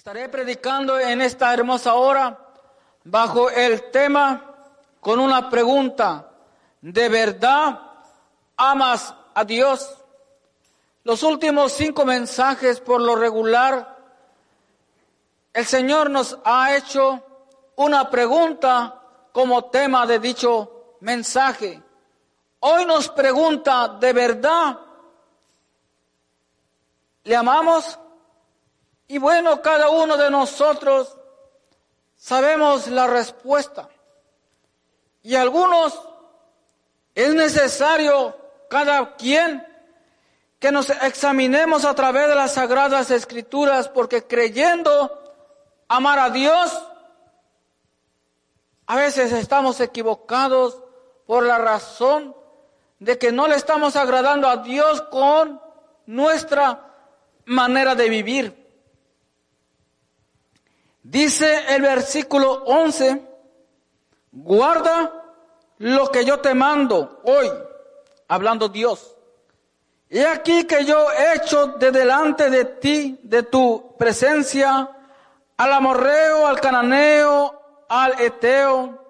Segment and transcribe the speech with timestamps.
[0.00, 2.38] Estaré predicando en esta hermosa hora
[3.04, 6.26] bajo el tema con una pregunta.
[6.80, 7.78] ¿De verdad
[8.56, 9.94] amas a Dios?
[11.04, 13.98] Los últimos cinco mensajes por lo regular,
[15.52, 17.22] el Señor nos ha hecho
[17.76, 21.78] una pregunta como tema de dicho mensaje.
[22.60, 24.78] Hoy nos pregunta, ¿de verdad
[27.22, 27.98] le amamos?
[29.10, 31.16] Y bueno, cada uno de nosotros
[32.14, 33.88] sabemos la respuesta.
[35.24, 36.00] Y algunos
[37.16, 38.36] es necesario,
[38.70, 39.66] cada quien,
[40.60, 45.10] que nos examinemos a través de las sagradas escrituras, porque creyendo
[45.88, 46.80] amar a Dios,
[48.86, 50.84] a veces estamos equivocados
[51.26, 52.36] por la razón
[53.00, 55.60] de que no le estamos agradando a Dios con
[56.06, 56.92] nuestra
[57.44, 58.59] manera de vivir.
[61.10, 63.20] Dice el versículo 11,
[64.30, 65.12] guarda
[65.78, 67.50] lo que yo te mando hoy,
[68.28, 69.16] hablando Dios.
[70.08, 74.88] He aquí que yo he hecho de delante de ti, de tu presencia,
[75.56, 79.04] al amorreo, al cananeo, al eteo,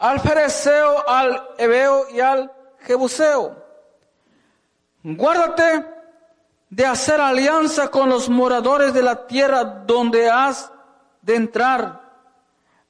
[0.00, 2.50] al fereceo, al ebeo y al
[2.80, 3.54] jebuseo.
[5.04, 5.86] Guárdate
[6.70, 10.72] de hacer alianza con los moradores de la tierra donde has
[11.26, 12.00] de entrar,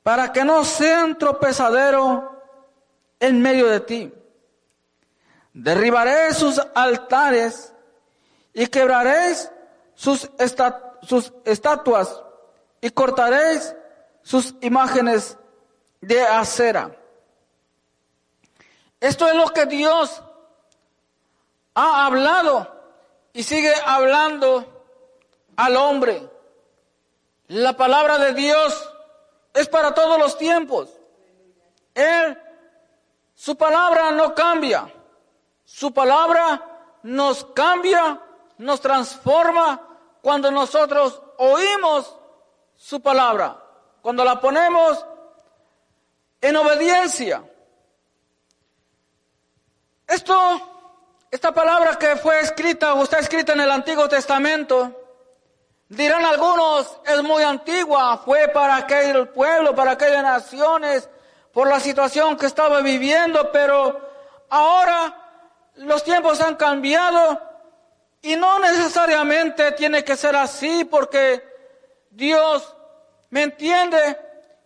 [0.02, 2.38] para que no sean tropezadero
[3.18, 4.12] en medio de ti.
[5.54, 7.72] Derribaré sus altares
[8.52, 9.50] y quebraréis
[9.94, 10.30] sus,
[11.00, 12.22] sus estatuas
[12.82, 13.74] y cortaréis
[14.22, 15.38] sus imágenes
[16.02, 16.94] de acera.
[19.00, 20.22] Esto es lo que Dios
[21.74, 22.70] ha hablado
[23.32, 24.84] y sigue hablando
[25.56, 26.35] al hombre.
[27.48, 28.92] La palabra de Dios
[29.54, 30.90] es para todos los tiempos.
[31.94, 32.38] Él,
[33.34, 34.92] su palabra no cambia.
[35.64, 36.62] Su palabra
[37.02, 38.20] nos cambia,
[38.58, 39.80] nos transforma
[40.20, 42.16] cuando nosotros oímos
[42.76, 43.62] su palabra,
[44.02, 45.04] cuando la ponemos
[46.40, 47.42] en obediencia.
[50.06, 55.05] Esto, esta palabra que fue escrita o está escrita en el Antiguo Testamento,
[55.88, 61.08] Dirán algunos, es muy antigua, fue para aquel pueblo, para aquellas naciones,
[61.52, 64.00] por la situación que estaba viviendo, pero
[64.50, 65.14] ahora
[65.76, 67.40] los tiempos han cambiado
[68.20, 71.42] y no necesariamente tiene que ser así porque
[72.10, 72.74] Dios
[73.30, 74.18] me entiende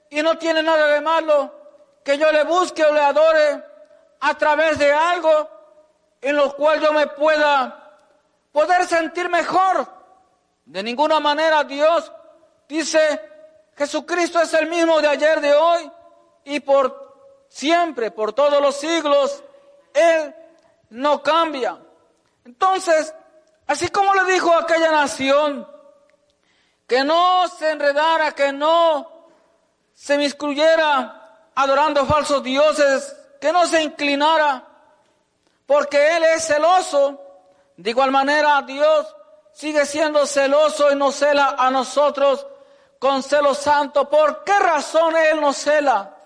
[0.09, 1.55] y no tiene nada de malo
[2.03, 3.63] que yo le busque o le adore
[4.21, 5.51] a través de algo
[6.23, 7.99] en lo cual yo me pueda
[8.53, 10.00] poder sentir mejor
[10.71, 12.13] de ninguna manera Dios
[12.69, 13.21] dice,
[13.77, 15.91] Jesucristo es el mismo de ayer, de hoy
[16.45, 19.43] y por siempre, por todos los siglos.
[19.93, 20.33] Él
[20.91, 21.77] no cambia.
[22.45, 23.13] Entonces,
[23.67, 25.67] así como le dijo a aquella nación,
[26.87, 29.27] que no se enredara, que no
[29.93, 34.65] se miscuyera adorando falsos dioses, que no se inclinara,
[35.67, 37.21] porque Él es celoso.
[37.77, 39.17] De igual manera, Dios
[39.53, 42.47] sigue siendo celoso y nos cela a nosotros
[42.99, 44.09] con celo santo.
[44.09, 46.17] ¿Por qué razón Él nos cela?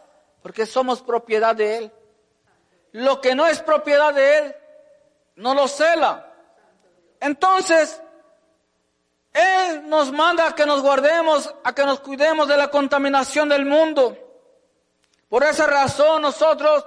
[0.43, 1.93] Porque somos propiedad de Él.
[2.93, 4.57] Lo que no es propiedad de Él,
[5.37, 6.33] no lo cela.
[7.21, 8.01] Entonces,
[9.33, 13.65] Él nos manda a que nos guardemos, a que nos cuidemos de la contaminación del
[13.65, 14.17] mundo.
[15.29, 16.87] Por esa razón nosotros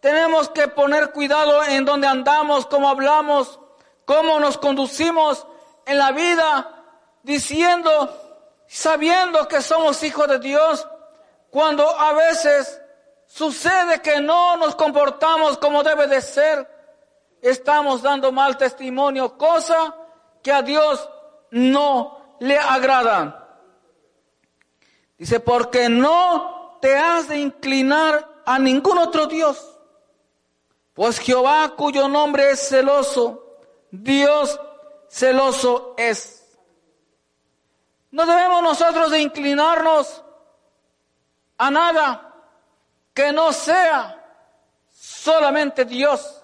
[0.00, 3.58] tenemos que poner cuidado en donde andamos, cómo hablamos,
[4.04, 5.46] cómo nos conducimos
[5.86, 6.84] en la vida
[7.22, 8.14] diciendo,
[8.66, 10.86] sabiendo que somos hijos de Dios,
[11.50, 12.80] cuando a veces
[13.26, 16.68] sucede que no nos comportamos como debe de ser,
[17.40, 19.94] estamos dando mal testimonio, cosa
[20.42, 21.08] que a Dios
[21.50, 23.58] no le agrada.
[25.16, 29.78] Dice, porque no te has de inclinar a ningún otro Dios,
[30.92, 33.58] pues Jehová cuyo nombre es celoso,
[33.90, 34.60] Dios
[35.08, 36.44] celoso es.
[38.10, 40.22] No debemos nosotros de inclinarnos
[41.58, 42.32] a nada
[43.12, 44.20] que no sea
[44.90, 46.42] solamente Dios.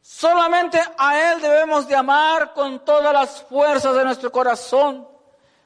[0.00, 5.08] Solamente a Él debemos de amar con todas las fuerzas de nuestro corazón,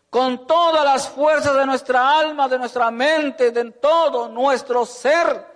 [0.08, 5.46] con todas las fuerzas de nuestra alma, de nuestra mente, de todo nuestro ser.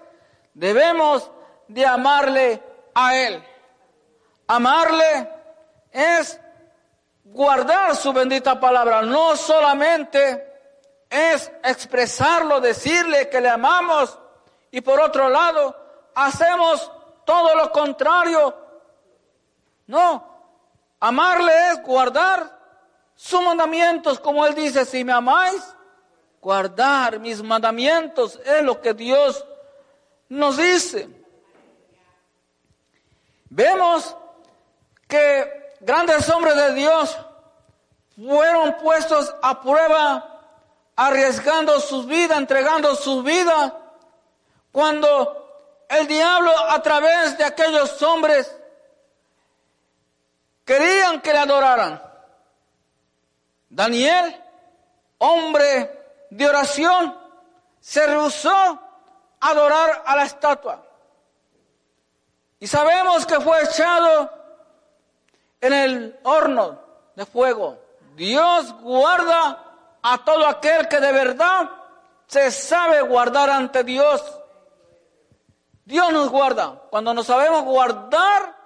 [0.53, 1.31] Debemos
[1.69, 2.63] de amarle
[2.95, 3.45] a Él.
[4.49, 5.31] Amarle
[5.93, 6.39] es
[7.33, 9.03] guardar su bendita palabra.
[9.03, 10.47] No solamente
[11.09, 14.19] es expresarlo, decirle que le amamos
[14.71, 15.77] y por otro lado
[16.15, 16.91] hacemos
[17.25, 18.57] todo lo contrario.
[19.87, 20.27] No,
[21.01, 22.59] amarle es guardar
[23.15, 25.63] sus mandamientos, como él dice, si me amáis,
[26.41, 29.45] guardar mis mandamientos es lo que Dios
[30.29, 31.09] nos dice.
[33.49, 34.17] Vemos
[35.07, 37.19] que grandes hombres de Dios
[38.17, 40.41] fueron puestos a prueba,
[40.97, 43.73] arriesgando sus vidas, entregando sus vidas,
[44.71, 48.55] cuando el diablo a través de aquellos hombres
[50.65, 52.03] querían que le adoraran.
[53.69, 54.41] Daniel,
[55.19, 57.19] hombre de oración,
[57.81, 58.81] se rehusó a
[59.41, 60.87] adorar a la estatua.
[62.61, 64.42] Y sabemos que fue echado
[65.63, 66.79] en el horno
[67.15, 67.79] de fuego.
[68.15, 69.65] Dios guarda
[70.03, 71.71] a todo aquel que de verdad
[72.27, 74.23] se sabe guardar ante Dios.
[75.85, 78.57] Dios nos guarda cuando nos sabemos guardar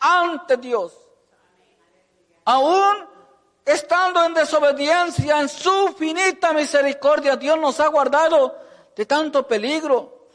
[0.00, 0.92] ante Dios.
[2.44, 3.08] Aún
[3.64, 8.56] estando en desobediencia, en su finita misericordia, Dios nos ha guardado
[8.96, 10.26] de tanto peligro.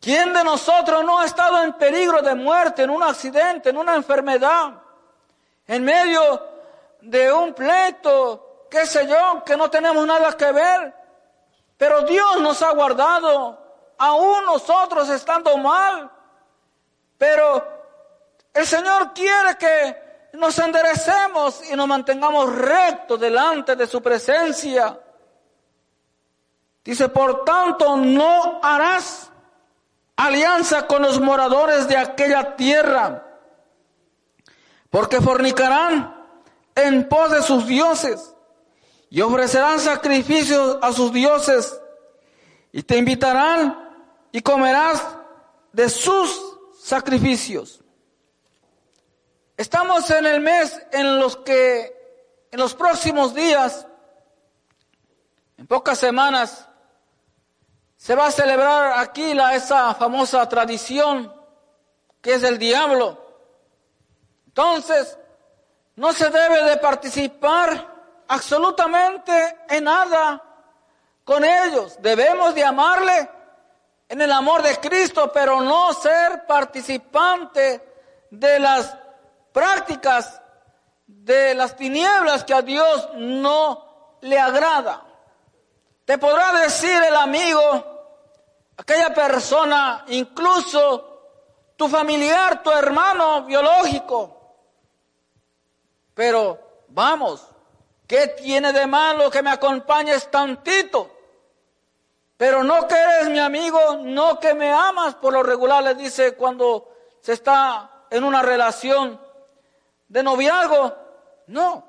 [0.00, 3.94] ¿Quién de nosotros no ha estado en peligro de muerte, en un accidente, en una
[3.94, 4.82] enfermedad,
[5.66, 6.42] en medio
[7.00, 10.94] de un pleito, qué sé yo, que no tenemos nada que ver?
[11.76, 16.10] Pero Dios nos ha guardado, aún nosotros estando mal.
[17.18, 17.66] Pero
[18.52, 24.98] el Señor quiere que nos enderecemos y nos mantengamos rectos delante de su presencia.
[26.84, 29.30] Dice, por tanto, no harás
[30.16, 33.25] alianza con los moradores de aquella tierra,
[34.96, 36.24] porque fornicarán
[36.74, 38.34] en pos de sus dioses
[39.10, 41.78] y ofrecerán sacrificios a sus dioses
[42.72, 43.78] y te invitarán
[44.32, 45.06] y comerás
[45.70, 46.40] de sus
[46.80, 47.84] sacrificios.
[49.58, 53.86] Estamos en el mes en los que en los próximos días,
[55.58, 56.66] en pocas semanas,
[57.98, 61.30] se va a celebrar aquí la, esa famosa tradición
[62.22, 63.25] que es el diablo.
[64.56, 65.18] Entonces,
[65.96, 70.42] no se debe de participar absolutamente en nada
[71.24, 71.98] con ellos.
[72.00, 73.30] Debemos de amarle
[74.08, 78.96] en el amor de Cristo, pero no ser participante de las
[79.52, 80.40] prácticas
[81.06, 85.04] de las tinieblas que a Dios no le agrada.
[86.06, 87.60] Te podrá decir el amigo,
[88.74, 94.35] aquella persona, incluso tu familiar, tu hermano biológico.
[96.16, 96.58] Pero
[96.88, 97.46] vamos,
[98.06, 101.10] ¿qué tiene de malo que me acompañes tantito?
[102.38, 106.34] Pero no que eres mi amigo, no que me amas por lo regular, le dice
[106.34, 106.90] cuando
[107.20, 109.20] se está en una relación
[110.08, 110.96] de noviazgo.
[111.48, 111.84] No.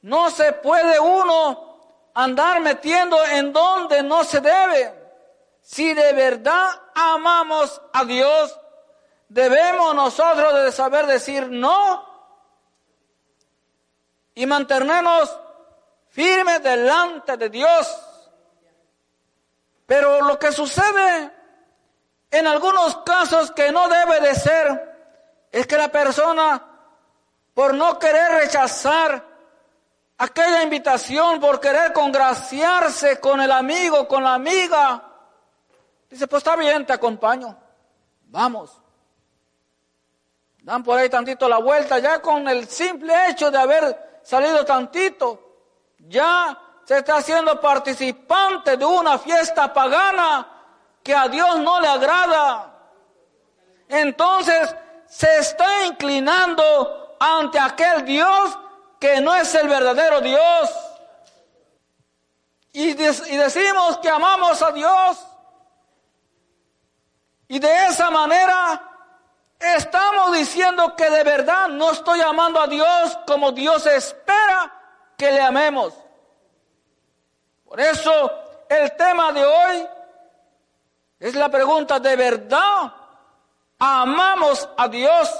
[0.00, 4.94] No se puede uno andar metiendo en donde no se debe.
[5.60, 8.58] Si de verdad amamos a Dios,
[9.28, 12.15] debemos nosotros de saber decir no
[14.36, 15.34] y mantenernos
[16.10, 17.98] firmes delante de Dios.
[19.86, 21.32] Pero lo que sucede
[22.30, 26.62] en algunos casos que no debe de ser es que la persona
[27.54, 29.24] por no querer rechazar
[30.18, 35.02] aquella invitación, por querer congraciarse con el amigo, con la amiga.
[36.10, 37.56] Dice, pues está bien, te acompaño.
[38.26, 38.78] Vamos.
[40.60, 45.38] Dan por ahí tantito la vuelta, ya con el simple hecho de haber salido tantito,
[45.98, 50.46] ya se está haciendo participante de una fiesta pagana
[51.02, 52.74] que a Dios no le agrada.
[53.88, 54.74] Entonces
[55.06, 58.58] se está inclinando ante aquel Dios
[58.98, 60.70] que no es el verdadero Dios.
[62.72, 65.24] Y, decimos que amamos a Dios.
[67.46, 68.95] Y de esa manera
[69.58, 74.72] estamos diciendo que de verdad no estoy amando a Dios como Dios espera
[75.16, 75.94] que le amemos.
[77.64, 78.30] Por eso
[78.68, 79.88] el tema de hoy
[81.18, 82.92] es la pregunta, ¿de verdad
[83.78, 85.34] amamos a Dios?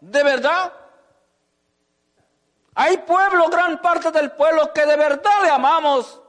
[0.00, 0.72] ¿De verdad?
[2.74, 6.20] Hay pueblo, gran parte del pueblo que de verdad le amamos,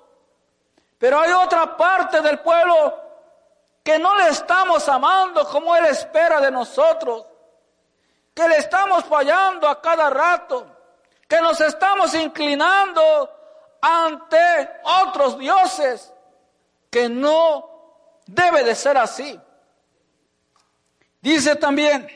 [0.97, 3.04] pero hay otra parte del pueblo
[3.85, 7.23] que no le estamos amando como Él espera de nosotros,
[8.33, 10.65] que le estamos fallando a cada rato,
[11.27, 13.29] que nos estamos inclinando
[13.79, 14.71] ante
[15.03, 16.11] otros dioses,
[16.89, 19.39] que no debe de ser así.
[21.21, 22.07] Dice también,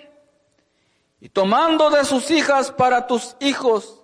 [1.19, 3.95] y tomando de sus hijas para tus hijos,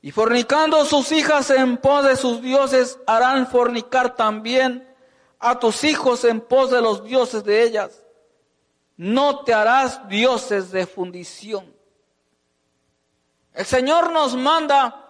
[0.00, 4.95] y fornicando sus hijas en pos de sus dioses, harán fornicar también
[5.38, 8.02] a tus hijos en pos de los dioses de ellas.
[8.96, 11.74] No te harás dioses de fundición.
[13.52, 15.02] El Señor nos manda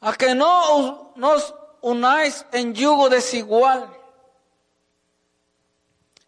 [0.00, 3.88] a que no nos unáis en yugo desigual.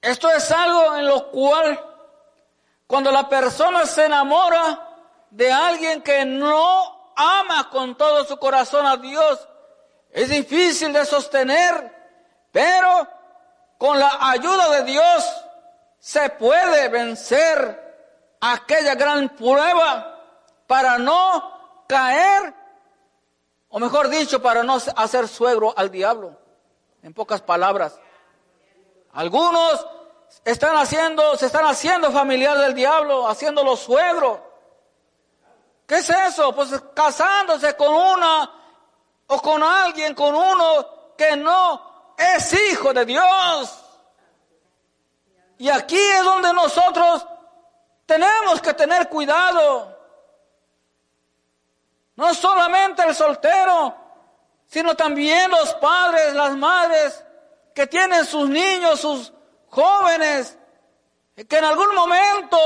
[0.00, 1.82] Esto es algo en lo cual
[2.86, 4.82] cuando la persona se enamora
[5.30, 9.48] de alguien que no ama con todo su corazón a Dios,
[10.10, 11.95] es difícil de sostener,
[12.56, 13.06] pero
[13.76, 15.30] con la ayuda de Dios
[15.98, 20.24] se puede vencer aquella gran prueba
[20.66, 22.54] para no caer,
[23.68, 26.34] o mejor dicho, para no hacer suegro al diablo,
[27.02, 28.00] en pocas palabras.
[29.12, 29.86] Algunos
[30.42, 34.50] están haciendo, se están haciendo familiar del diablo, haciéndolo suegro.
[35.86, 36.54] ¿Qué es eso?
[36.54, 38.50] Pues casándose con una
[39.26, 43.82] o con alguien, con uno que no es hijo de Dios.
[45.58, 47.26] Y aquí es donde nosotros
[48.04, 49.96] tenemos que tener cuidado.
[52.16, 53.94] No solamente el soltero,
[54.66, 57.24] sino también los padres, las madres
[57.74, 59.32] que tienen sus niños, sus
[59.68, 60.58] jóvenes,
[61.48, 62.56] que en algún momento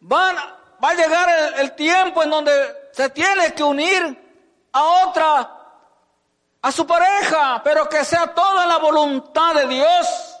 [0.00, 0.36] van,
[0.82, 4.24] va a llegar el, el tiempo en donde se tiene que unir
[4.72, 5.63] a otra,
[6.64, 10.36] a su pareja, pero que sea toda la voluntad de Dios.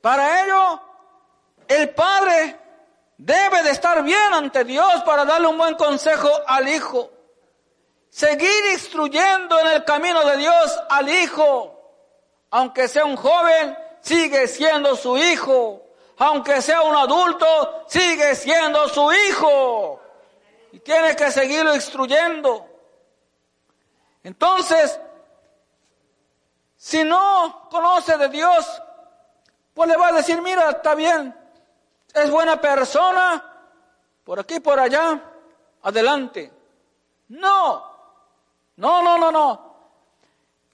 [0.00, 0.80] Para ello,
[1.68, 2.62] el padre
[3.24, 7.08] Debe de estar bien ante Dios para darle un buen consejo al hijo.
[8.10, 11.72] Seguir instruyendo en el camino de Dios al hijo.
[12.50, 15.86] Aunque sea un joven, sigue siendo su hijo.
[16.18, 20.00] Aunque sea un adulto, sigue siendo su hijo.
[20.72, 22.71] Y tiene que seguirlo instruyendo.
[24.22, 24.98] Entonces,
[26.76, 28.82] si no conoce de Dios,
[29.74, 31.34] pues le va a decir, mira, está bien,
[32.14, 33.44] es buena persona,
[34.24, 35.20] por aquí, por allá,
[35.82, 36.52] adelante.
[37.28, 37.82] No,
[38.76, 39.72] no, no, no, no.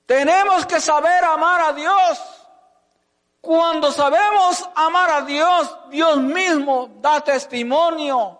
[0.06, 2.20] Tenemos que saber amar a Dios.
[3.40, 8.38] Cuando sabemos amar a Dios, Dios mismo da testimonio.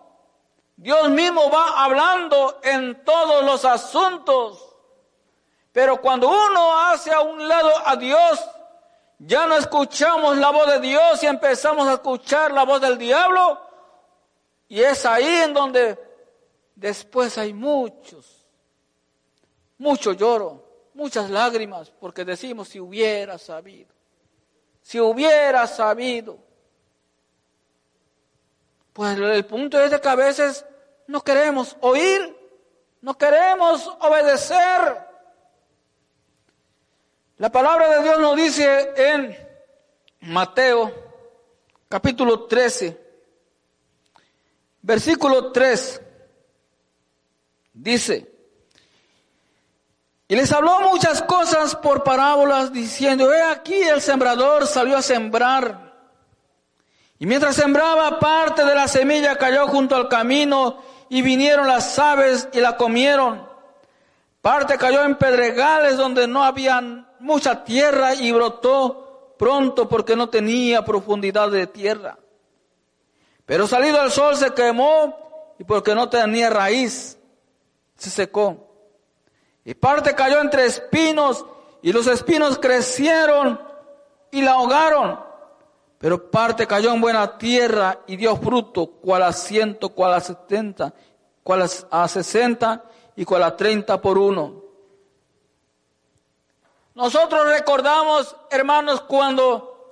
[0.75, 4.68] Dios mismo va hablando en todos los asuntos.
[5.71, 8.39] Pero cuando uno hace a un lado a Dios,
[9.19, 13.59] ya no escuchamos la voz de Dios y empezamos a escuchar la voz del diablo.
[14.67, 15.99] Y es ahí en donde
[16.75, 18.45] después hay muchos,
[19.77, 23.93] mucho lloro, muchas lágrimas, porque decimos si hubiera sabido,
[24.81, 26.37] si hubiera sabido.
[28.93, 30.65] Pues el punto es de que a veces
[31.07, 32.37] no queremos oír,
[33.01, 35.08] no queremos obedecer.
[37.39, 39.37] La palabra de Dios nos dice en
[40.23, 40.93] Mateo
[41.87, 42.99] capítulo 13,
[44.81, 46.01] versículo 3,
[47.71, 48.29] dice,
[50.27, 55.93] y les habló muchas cosas por parábolas diciendo, he aquí el sembrador salió a sembrar.
[57.19, 62.49] Y mientras sembraba parte de la semilla cayó junto al camino y vinieron las aves
[62.51, 63.47] y la comieron.
[64.41, 70.83] Parte cayó en pedregales donde no había mucha tierra y brotó pronto porque no tenía
[70.83, 72.17] profundidad de tierra.
[73.45, 77.17] Pero salido el sol se quemó y porque no tenía raíz
[77.99, 78.65] se secó.
[79.65, 81.45] Y parte cayó entre espinos
[81.81, 83.59] y los espinos crecieron
[84.31, 85.19] y la ahogaron.
[85.99, 90.93] Pero parte cayó en buena tierra y dio fruto, cual a ciento, cual a setenta,
[91.43, 92.85] cual a sesenta
[93.17, 94.68] y cual a treinta por uno.
[96.99, 99.87] Nosotros recordamos, hermanos, cuando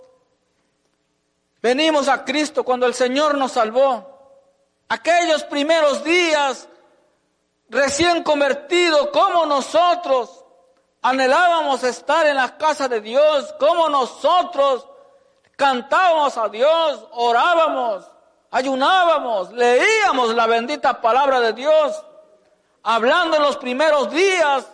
[1.62, 4.44] venimos a Cristo, cuando el Señor nos salvó,
[4.90, 6.68] aquellos primeros días
[7.70, 10.44] recién convertidos, como nosotros
[11.02, 14.86] anhelábamos estar en la casa de Dios, como nosotros
[15.56, 18.04] cantábamos a Dios, orábamos,
[18.52, 22.04] ayunábamos, leíamos la bendita palabra de Dios,
[22.84, 24.66] hablando en los primeros días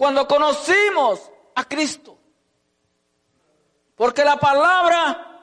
[0.00, 2.16] cuando conocimos a Cristo.
[3.94, 5.42] Porque la palabra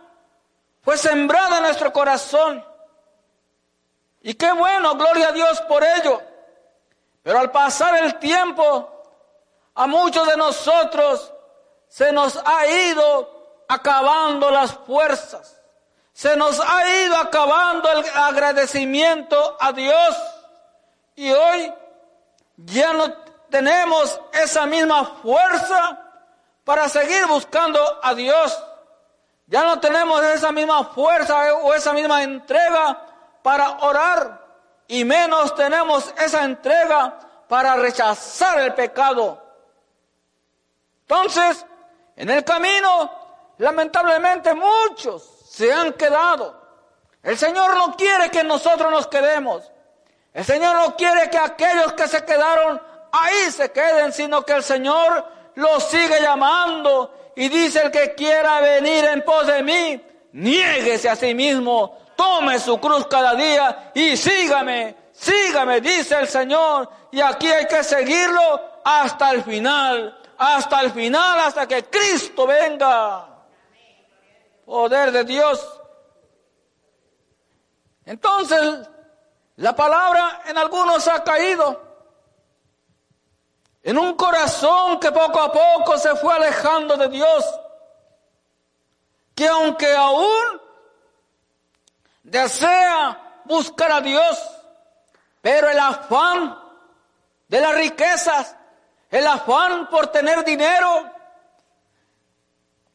[0.82, 2.66] fue sembrada en nuestro corazón.
[4.24, 6.20] Y qué bueno, gloria a Dios por ello.
[7.22, 8.90] Pero al pasar el tiempo,
[9.76, 11.32] a muchos de nosotros
[11.88, 15.62] se nos ha ido acabando las fuerzas.
[16.14, 20.18] Se nos ha ido acabando el agradecimiento a Dios.
[21.14, 21.72] Y hoy
[22.56, 26.00] ya no tenemos esa misma fuerza
[26.64, 28.58] para seguir buscando a Dios.
[29.48, 33.02] Ya no tenemos esa misma fuerza o esa misma entrega
[33.42, 34.46] para orar
[34.88, 39.42] y menos tenemos esa entrega para rechazar el pecado.
[41.02, 41.66] Entonces,
[42.16, 43.10] en el camino,
[43.58, 46.62] lamentablemente muchos se han quedado.
[47.24, 49.72] El Señor no quiere que nosotros nos quedemos.
[50.34, 54.64] El Señor no quiere que aquellos que se quedaron ahí se queden, sino que el
[54.64, 60.02] Señor los sigue llamando y dice el que quiera venir en pos de mí,
[60.34, 66.90] niéguese a sí mismo, tome su cruz cada día y sígame, sígame, dice el Señor.
[67.12, 73.28] Y aquí hay que seguirlo hasta el final, hasta el final, hasta que Cristo venga.
[74.66, 75.80] Poder de Dios.
[78.06, 78.90] Entonces,
[79.58, 81.87] la palabra en algunos ha caído.
[83.88, 87.46] En un corazón que poco a poco se fue alejando de Dios.
[89.34, 90.62] Que aunque aún
[92.22, 94.44] desea buscar a Dios,
[95.40, 96.60] pero el afán
[97.48, 98.58] de las riquezas,
[99.10, 101.10] el afán por tener dinero,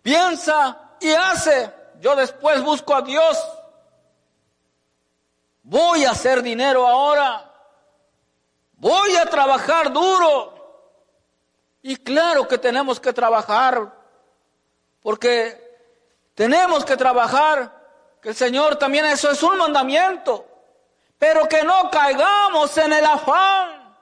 [0.03, 3.39] piensa y hace, yo después busco a Dios
[5.63, 7.51] voy a hacer dinero ahora,
[8.75, 10.52] voy a trabajar duro.
[11.83, 13.93] Y claro que tenemos que trabajar,
[15.03, 15.61] porque
[16.35, 17.71] tenemos que trabajar,
[18.21, 20.47] que el Señor también eso es un mandamiento,
[21.19, 23.97] pero que no caigamos en el afán,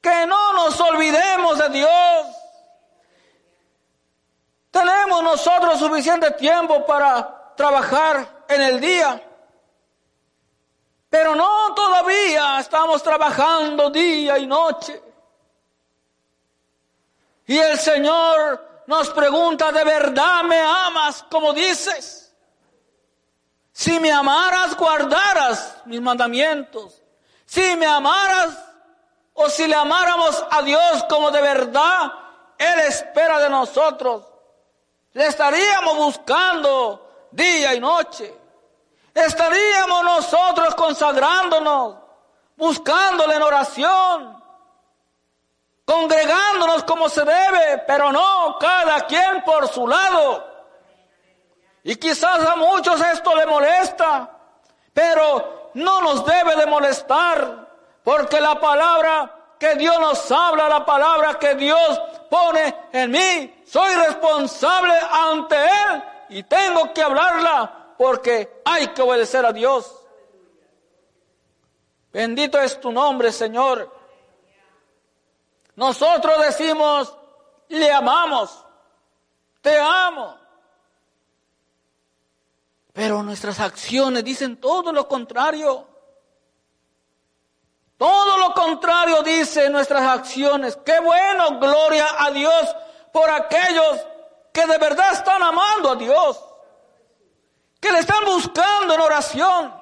[0.00, 2.26] que no nos olvidemos de Dios.
[4.72, 9.22] Tenemos nosotros suficiente tiempo para trabajar en el día.
[11.08, 15.00] Pero no todavía estamos trabajando día y noche.
[17.46, 22.34] Y el Señor nos pregunta, ¿de verdad me amas como dices?
[23.72, 27.02] Si me amaras, guardaras mis mandamientos.
[27.44, 28.56] Si me amaras
[29.34, 32.12] o si le amáramos a Dios como de verdad
[32.56, 34.24] Él espera de nosotros,
[35.12, 38.44] le estaríamos buscando día y noche
[39.14, 41.96] estaríamos nosotros consagrándonos,
[42.56, 44.33] buscándole en oración,
[45.84, 50.52] congregándonos como se debe, pero no cada quien por su lado.
[51.82, 54.30] Y quizás a muchos esto le molesta,
[54.92, 57.68] pero no nos debe de molestar,
[58.02, 63.94] porque la palabra que Dios nos habla, la palabra que Dios pone en mí, soy
[63.94, 69.94] responsable ante Él y tengo que hablarla porque hay que obedecer a Dios.
[72.12, 73.93] Bendito es tu nombre, Señor.
[75.76, 77.14] Nosotros decimos,
[77.68, 78.64] le amamos,
[79.60, 80.38] te amo.
[82.92, 85.88] Pero nuestras acciones dicen todo lo contrario.
[87.96, 90.78] Todo lo contrario dicen nuestras acciones.
[90.84, 92.76] Qué bueno, gloria a Dios
[93.12, 94.00] por aquellos
[94.52, 96.38] que de verdad están amando a Dios
[97.84, 99.74] que le están buscando en oración,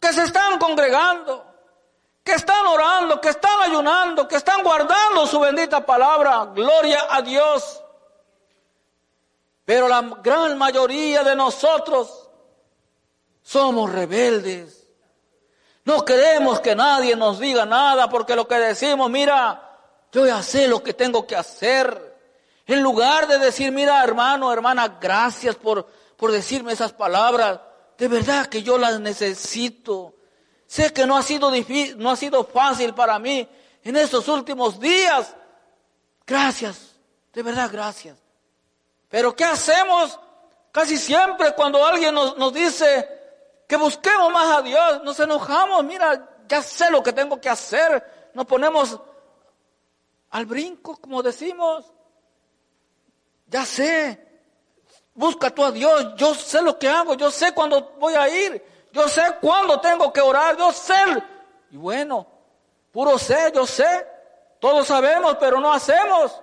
[0.00, 1.51] que se están congregando,
[2.22, 6.50] que están orando, que están ayunando, que están guardando su bendita palabra.
[6.54, 7.82] Gloria a Dios.
[9.64, 12.28] Pero la gran mayoría de nosotros
[13.42, 14.86] somos rebeldes.
[15.84, 19.78] No queremos que nadie nos diga nada porque lo que decimos, mira,
[20.12, 22.12] yo ya sé lo que tengo que hacer.
[22.66, 25.86] En lugar de decir, mira hermano, hermana, gracias por
[26.22, 27.58] por decirme esas palabras.
[27.98, 30.14] De verdad que yo las necesito.
[30.72, 33.46] Sé que no ha sido difícil, no ha sido fácil para mí
[33.84, 35.36] en estos últimos días.
[36.26, 36.96] Gracias,
[37.30, 38.16] de verdad gracias.
[39.10, 40.18] Pero ¿qué hacemos?
[40.70, 43.06] Casi siempre cuando alguien nos, nos dice
[43.68, 45.84] que busquemos más a Dios, nos enojamos.
[45.84, 48.30] Mira, ya sé lo que tengo que hacer.
[48.32, 48.98] Nos ponemos
[50.30, 51.84] al brinco, como decimos.
[53.46, 54.32] Ya sé,
[55.14, 56.14] Busca tú a Dios.
[56.16, 57.12] Yo sé lo que hago.
[57.12, 58.71] Yo sé cuándo voy a ir.
[58.92, 60.56] Yo sé cuándo tengo que orar.
[60.56, 60.94] Yo sé.
[61.70, 62.26] Y bueno,
[62.92, 64.06] puro sé, yo sé.
[64.60, 66.40] Todos sabemos, pero no hacemos.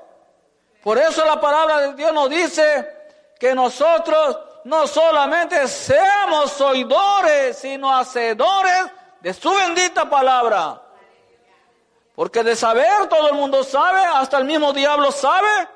[0.83, 2.97] Por eso la palabra de Dios nos dice
[3.39, 8.85] que nosotros no solamente seamos oidores, sino hacedores
[9.21, 10.81] de su bendita palabra.
[12.15, 15.69] Porque de saber todo el mundo sabe, hasta el mismo diablo sabe,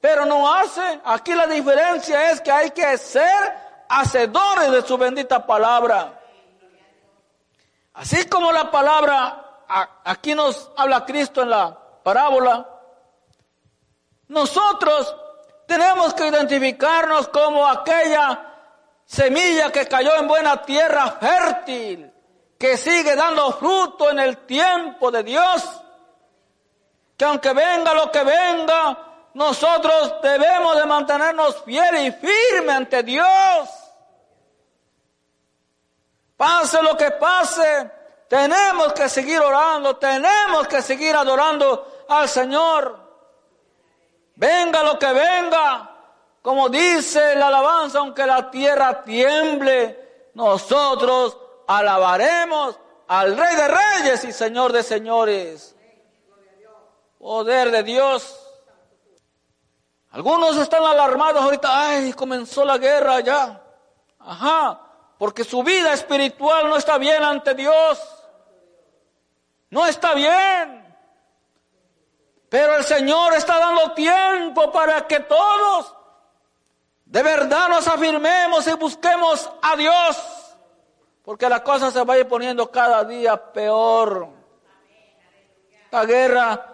[0.00, 1.00] pero no hace.
[1.04, 3.61] Aquí la diferencia es que hay que ser
[3.92, 6.18] hacedores de su bendita palabra.
[7.94, 9.64] Así como la palabra,
[10.04, 12.66] aquí nos habla Cristo en la parábola,
[14.28, 15.14] nosotros
[15.66, 18.40] tenemos que identificarnos como aquella
[19.04, 22.10] semilla que cayó en buena tierra fértil
[22.58, 25.68] que sigue dando fruto en el tiempo de Dios.
[27.16, 28.98] Que aunque venga lo que venga,
[29.34, 33.81] nosotros debemos de mantenernos fieles y firmes ante Dios.
[36.42, 37.88] Pase lo que pase,
[38.26, 42.98] tenemos que seguir orando, tenemos que seguir adorando al Señor.
[44.34, 45.88] Venga lo que venga,
[46.42, 52.76] como dice la alabanza, aunque la tierra tiemble, nosotros alabaremos
[53.06, 55.76] al Rey de Reyes y Señor de Señores.
[57.20, 58.36] Poder de Dios.
[60.10, 63.62] Algunos están alarmados ahorita, ay, comenzó la guerra ya.
[64.18, 64.91] Ajá,
[65.22, 67.96] porque su vida espiritual no está bien ante Dios.
[69.70, 70.84] No está bien.
[72.48, 75.94] Pero el Señor está dando tiempo para que todos
[77.04, 80.56] de verdad nos afirmemos y busquemos a Dios.
[81.22, 84.28] Porque la cosa se va poniendo cada día peor.
[85.92, 86.66] La guerra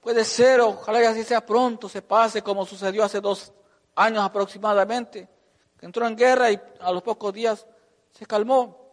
[0.00, 3.52] puede ser, ojalá y así sea pronto, se pase como sucedió hace dos
[3.94, 5.28] años aproximadamente,
[5.78, 7.66] que entró en guerra y a los pocos días
[8.14, 8.84] se calmó.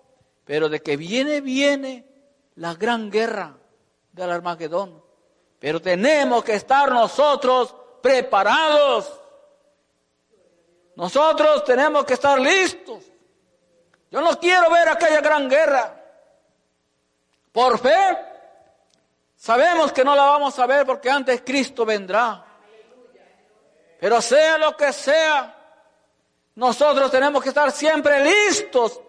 [0.46, 2.06] Pero de que viene, viene
[2.56, 3.56] la gran guerra
[4.12, 5.04] del Armagedón.
[5.60, 9.20] Pero tenemos que estar nosotros preparados.
[10.96, 13.04] Nosotros tenemos que estar listos.
[14.10, 15.98] Yo no quiero ver aquella gran guerra.
[17.52, 18.18] Por fe,
[19.36, 22.46] sabemos que no la vamos a ver porque antes Cristo vendrá.
[24.00, 25.56] Pero sea lo que sea,
[26.56, 29.00] nosotros tenemos que estar siempre listos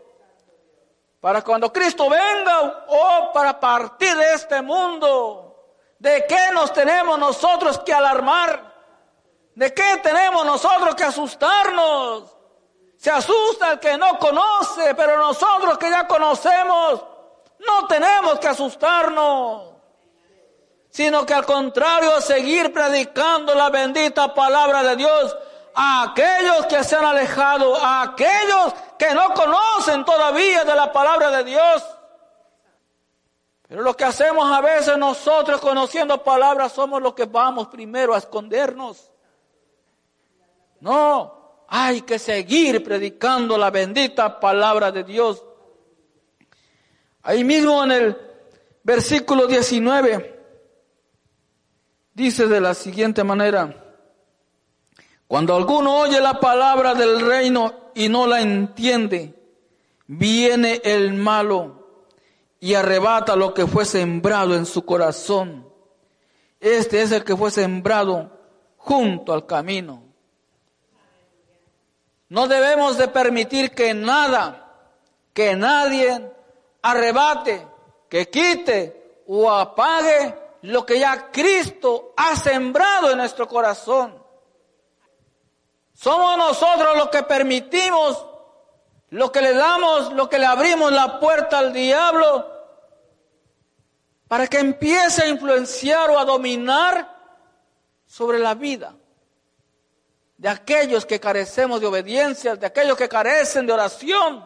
[1.22, 5.56] para cuando Cristo venga o para partir de este mundo.
[5.96, 8.74] ¿De qué nos tenemos nosotros que alarmar?
[9.54, 12.24] ¿De qué tenemos nosotros que asustarnos?
[12.96, 17.04] Se asusta el que no conoce, pero nosotros que ya conocemos,
[17.60, 19.74] no tenemos que asustarnos,
[20.90, 25.36] sino que al contrario, seguir predicando la bendita palabra de Dios
[25.72, 31.32] a aquellos que se han alejado, a aquellos que no conocen todavía de la palabra
[31.32, 31.84] de Dios.
[33.66, 38.18] Pero lo que hacemos a veces nosotros conociendo palabras somos los que vamos primero a
[38.18, 39.10] escondernos.
[40.78, 45.44] No, hay que seguir predicando la bendita palabra de Dios.
[47.22, 48.30] Ahí mismo en el
[48.84, 50.44] versículo 19
[52.14, 53.96] dice de la siguiente manera,
[55.26, 59.34] cuando alguno oye la palabra del reino y no la entiende,
[60.06, 61.82] viene el malo
[62.60, 65.68] y arrebata lo que fue sembrado en su corazón.
[66.60, 68.30] Este es el que fue sembrado
[68.76, 70.02] junto al camino.
[72.28, 74.74] No debemos de permitir que nada,
[75.34, 76.30] que nadie
[76.80, 77.66] arrebate,
[78.08, 84.21] que quite o apague lo que ya Cristo ha sembrado en nuestro corazón.
[86.02, 88.26] Somos nosotros los que permitimos,
[89.10, 92.50] lo que le damos, lo que le abrimos la puerta al diablo
[94.26, 97.08] para que empiece a influenciar o a dominar
[98.04, 98.96] sobre la vida
[100.38, 104.44] de aquellos que carecemos de obediencia, de aquellos que carecen de oración.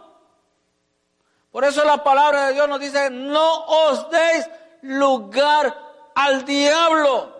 [1.50, 4.46] Por eso la palabra de Dios nos dice, no os deis
[4.82, 5.74] lugar
[6.14, 7.34] al diablo.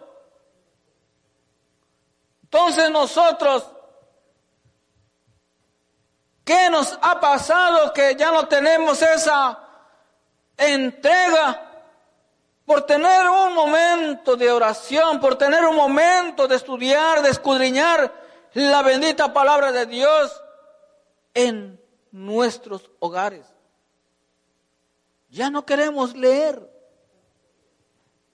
[2.45, 3.76] Entonces nosotros,
[6.47, 9.59] ¿qué nos ha pasado que ya no tenemos esa
[10.57, 11.63] entrega
[12.65, 18.13] por tener un momento de oración, por tener un momento de estudiar, de escudriñar
[18.55, 20.41] la bendita palabra de Dios
[21.35, 21.81] en
[22.13, 23.45] nuestros hogares.
[25.29, 26.63] Ya no queremos leer.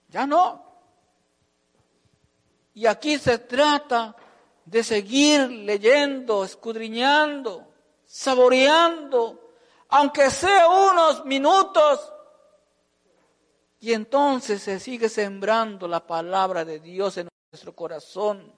[0.08, 0.62] Ya no.
[2.74, 4.14] Y aquí se trata
[4.66, 7.71] de seguir leyendo, escudriñando,
[8.12, 9.54] saboreando,
[9.88, 12.12] aunque sea unos minutos.
[13.80, 18.52] Y entonces se sigue sembrando la palabra de Dios en nuestro corazón.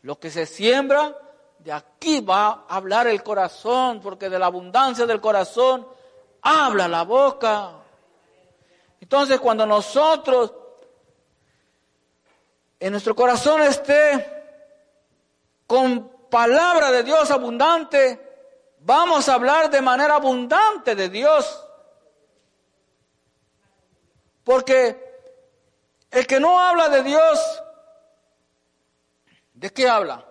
[0.00, 1.14] Lo que se siembra,
[1.58, 5.86] de aquí va a hablar el corazón, porque de la abundancia del corazón
[6.40, 7.72] habla la boca.
[8.98, 10.54] Entonces cuando nosotros
[12.78, 14.26] en nuestro corazón esté
[15.66, 18.29] con palabra de Dios abundante,
[18.80, 21.64] vamos a hablar de manera abundante de Dios.
[24.44, 25.10] Porque
[26.10, 27.62] el que no habla de Dios,
[29.54, 30.26] ¿de qué habla?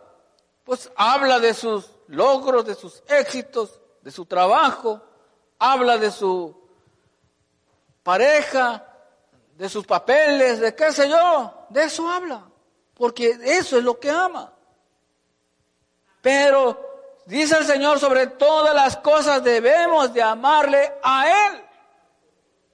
[0.64, 5.02] Pues habla de sus logros, de sus éxitos, de su trabajo,
[5.58, 6.60] habla de su
[8.04, 8.86] pareja,
[9.56, 12.44] de sus papeles, de qué sé yo, de eso habla,
[12.94, 14.54] porque eso es lo que ama.
[16.22, 16.89] Pero
[17.26, 21.62] dice el Señor, sobre todas las cosas debemos de amarle a Él.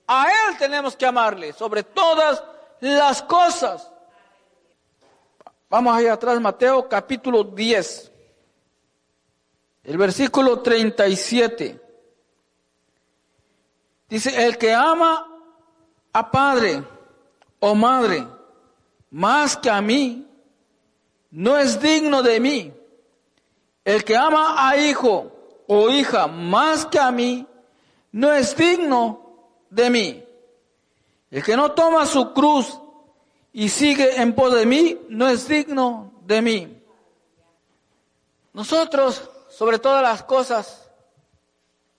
[0.07, 2.43] A Él tenemos que amarle, sobre todas
[2.79, 3.91] las cosas.
[5.69, 8.11] Vamos allá atrás, Mateo capítulo 10,
[9.83, 11.81] el versículo 37.
[14.07, 15.27] Dice, el que ama
[16.13, 16.83] a padre
[17.59, 18.27] o madre
[19.15, 20.27] más que a mí,
[21.31, 22.73] no es digno de mí.
[23.85, 25.31] El que ama a hijo
[25.67, 27.47] o hija más que a mí,
[28.11, 30.27] no es digno de mí.
[31.29, 32.79] El que no toma su cruz
[33.53, 36.83] y sigue en pos de mí, no es digno de mí.
[38.53, 40.89] Nosotros, sobre todas las cosas,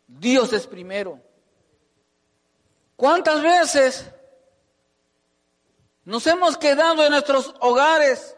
[0.09, 1.21] Dios es primero.
[2.97, 4.11] ¿Cuántas veces
[6.05, 8.37] nos hemos quedado en nuestros hogares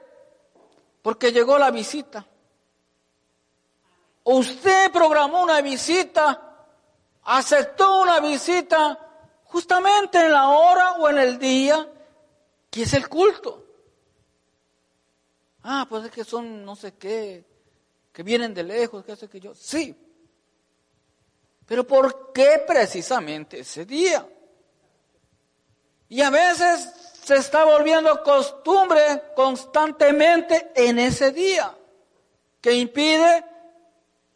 [1.00, 2.26] porque llegó la visita?
[4.30, 6.66] Usted programó una visita,
[7.22, 8.98] aceptó una visita
[9.44, 11.90] justamente en la hora o en el día
[12.70, 13.64] que es el culto.
[15.62, 17.42] Ah, pues es que son no sé qué,
[18.12, 19.54] que vienen de lejos, qué sé que yo.
[19.54, 19.96] Sí.
[21.64, 24.28] Pero ¿por qué precisamente ese día?
[26.10, 26.86] Y a veces
[27.24, 31.74] se está volviendo costumbre constantemente en ese día,
[32.60, 33.56] que impide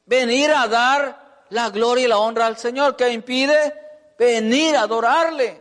[0.06, 5.60] venir a dar la gloria y la honra al Señor, que impide venir a adorarle.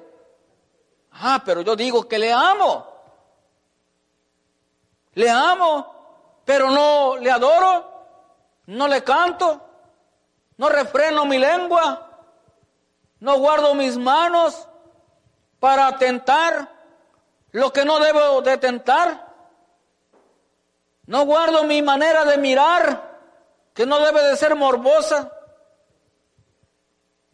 [1.11, 2.87] Ah, pero yo digo que le amo.
[5.13, 8.05] Le amo, pero no le adoro,
[8.67, 9.61] no le canto,
[10.57, 12.09] no refreno mi lengua,
[13.19, 14.67] no guardo mis manos,
[15.59, 16.69] para tentar
[17.51, 19.27] lo que no debo de tentar.
[21.05, 23.10] No guardo mi manera de mirar,
[23.73, 25.31] que no debe de ser morbosa.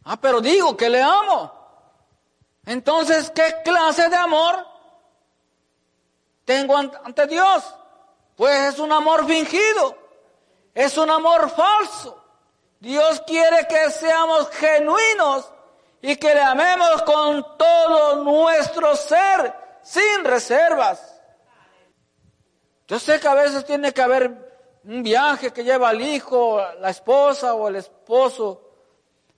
[0.04, 1.54] Ah, pero digo que le amo.
[2.66, 4.66] Entonces, ¿qué clase de amor
[6.46, 7.64] tengo ante Dios?
[8.36, 9.98] Pues es un amor fingido,
[10.74, 12.24] es un amor falso.
[12.80, 15.52] Dios quiere que seamos genuinos
[16.02, 21.20] y que le amemos con todo nuestro ser, sin reservas.
[22.88, 24.47] Yo sé que a veces tiene que haber
[24.88, 28.64] un viaje que lleva al hijo, la esposa o el esposo.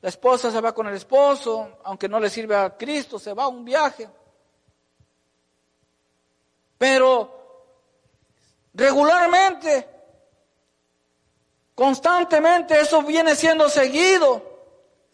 [0.02, 3.44] La esposa se va con el esposo, aunque no le sirve a Cristo, se va
[3.44, 4.10] a un viaje.
[6.78, 7.38] Pero
[8.74, 9.90] regularmente,
[11.76, 14.50] constantemente, eso viene siendo seguido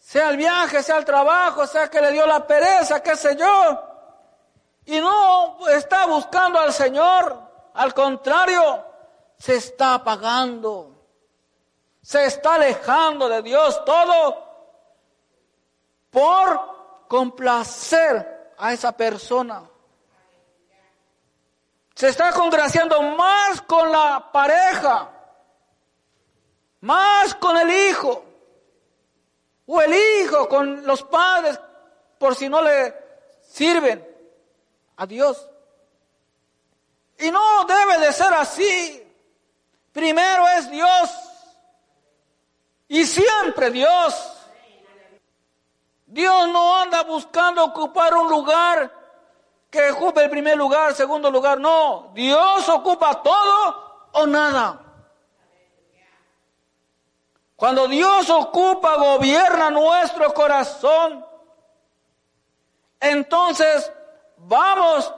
[0.06, 3.82] sea el viaje, sea el trabajo, sea que le dio la pereza, qué sé yo,
[4.84, 7.36] y no está buscando al Señor,
[7.74, 8.85] al contrario,
[9.38, 10.92] se está apagando,
[12.02, 14.46] se está alejando de Dios todo
[16.10, 19.62] por complacer a esa persona.
[21.94, 25.10] Se está congraciando más con la pareja,
[26.80, 28.24] más con el hijo,
[29.66, 31.58] o el hijo con los padres
[32.18, 32.94] por si no le
[33.42, 34.06] sirven
[34.96, 35.48] a Dios.
[37.18, 39.05] Y no debe de ser así.
[39.96, 41.10] Primero es Dios.
[42.86, 44.14] Y siempre Dios.
[46.04, 48.92] Dios no anda buscando ocupar un lugar
[49.70, 51.58] que ocupe el primer lugar, segundo lugar.
[51.58, 54.82] No, Dios ocupa todo o nada.
[57.56, 61.24] Cuando Dios ocupa, gobierna nuestro corazón,
[63.00, 63.90] entonces
[64.36, 65.10] vamos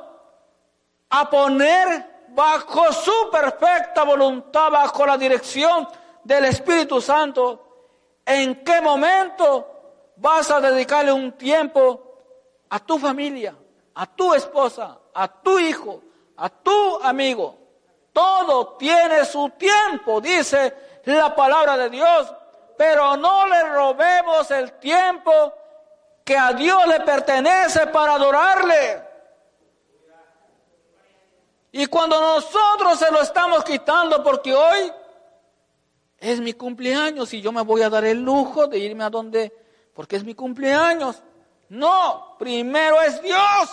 [1.11, 5.89] a poner bajo su perfecta voluntad, bajo la dirección
[6.25, 7.65] del Espíritu Santo,
[8.25, 12.09] en qué momento vas a dedicarle un tiempo
[12.71, 13.55] a tu familia,
[13.95, 16.03] a tu esposa, a tu hijo,
[16.37, 17.57] a tu amigo.
[18.13, 22.35] Todo tiene su tiempo, dice la palabra de Dios,
[22.77, 25.55] pero no le robemos el tiempo
[26.25, 29.08] que a Dios le pertenece para adorarle.
[31.79, 34.93] Y cuando nosotros se lo estamos quitando, porque hoy
[36.19, 39.57] es mi cumpleaños y yo me voy a dar el lujo de irme a donde,
[39.95, 41.23] porque es mi cumpleaños.
[41.69, 43.71] No, primero es Dios.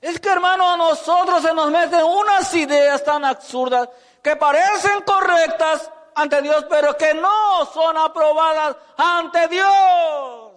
[0.00, 3.88] Es que hermano, a nosotros se nos meten unas ideas tan absurdas
[4.22, 10.51] que parecen correctas ante Dios, pero que no son aprobadas ante Dios.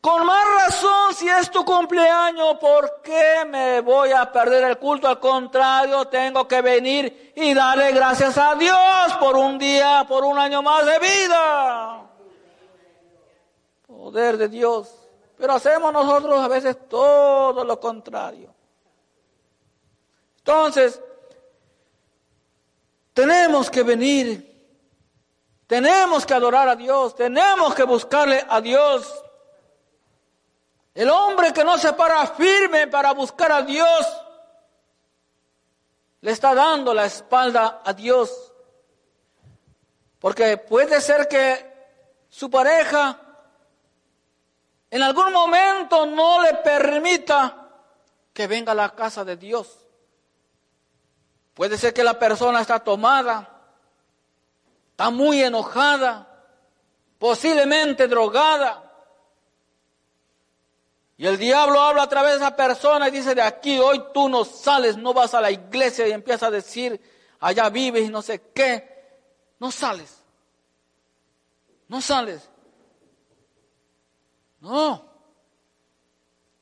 [0.00, 5.06] Con más razón, si es tu cumpleaños, ¿por qué me voy a perder el culto?
[5.06, 8.78] Al contrario, tengo que venir y darle gracias a Dios
[9.18, 12.10] por un día, por un año más de vida.
[13.86, 14.90] Poder de Dios.
[15.36, 18.54] Pero hacemos nosotros a veces todo lo contrario.
[20.38, 20.98] Entonces,
[23.12, 24.50] tenemos que venir,
[25.66, 29.24] tenemos que adorar a Dios, tenemos que buscarle a Dios.
[30.94, 34.06] El hombre que no se para firme para buscar a Dios,
[36.20, 38.52] le está dando la espalda a Dios.
[40.18, 41.70] Porque puede ser que
[42.28, 43.18] su pareja
[44.90, 47.68] en algún momento no le permita
[48.32, 49.78] que venga a la casa de Dios.
[51.54, 53.48] Puede ser que la persona está tomada,
[54.90, 56.26] está muy enojada,
[57.18, 58.89] posiblemente drogada.
[61.20, 64.26] Y el diablo habla a través de esa persona y dice, de aquí hoy tú
[64.30, 66.98] no sales, no vas a la iglesia y empieza a decir,
[67.40, 69.18] allá vives y no sé qué.
[69.58, 70.16] No sales.
[71.88, 72.48] No sales.
[74.60, 75.04] No.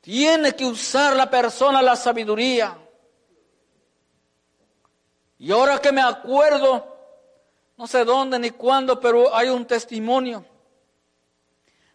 [0.00, 2.76] Tiene que usar la persona la sabiduría.
[5.38, 6.96] Y ahora que me acuerdo,
[7.76, 10.44] no sé dónde ni cuándo, pero hay un testimonio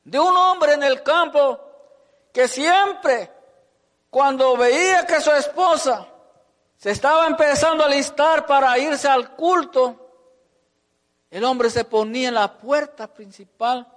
[0.06, 1.73] de un hombre en el campo
[2.34, 3.32] que siempre,
[4.10, 6.08] cuando veía que su esposa
[6.78, 10.00] se estaba empezando a listar para irse al culto,
[11.30, 13.88] el hombre se ponía en la puerta principal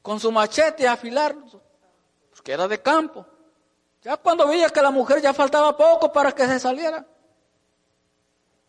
[0.00, 1.60] con su machete a afilarlo,
[2.30, 3.26] porque era de campo.
[4.02, 7.04] Ya cuando veía que la mujer ya faltaba poco para que se saliera.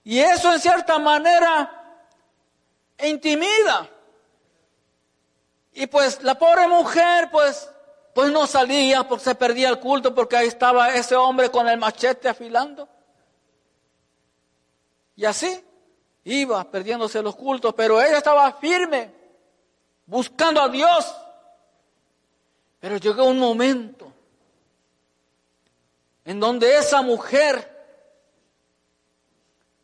[0.03, 2.03] Y eso en cierta manera
[2.99, 3.87] intimida.
[5.73, 7.69] Y pues la pobre mujer pues
[8.13, 11.77] pues no salía porque se perdía el culto porque ahí estaba ese hombre con el
[11.77, 12.87] machete afilando.
[15.15, 15.63] Y así
[16.23, 19.13] iba perdiéndose los cultos, pero ella estaba firme,
[20.05, 21.15] buscando a Dios.
[22.79, 24.11] Pero llegó un momento
[26.25, 27.67] en donde esa mujer,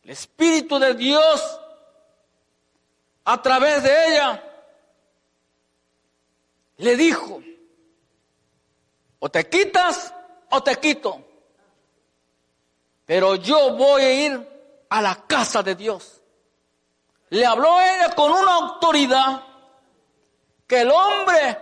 [0.03, 1.59] el Espíritu de Dios,
[3.23, 4.43] a través de ella,
[6.77, 7.41] le dijo,
[9.19, 10.13] o te quitas
[10.49, 11.21] o te quito.
[13.05, 16.21] Pero yo voy a ir a la casa de Dios.
[17.29, 19.43] Le habló ella con una autoridad
[20.65, 21.57] que el hombre